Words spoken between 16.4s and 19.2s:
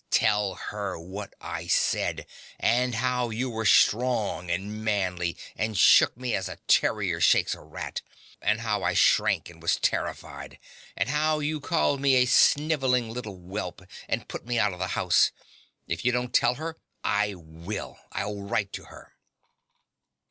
her, I will: I'll write to her.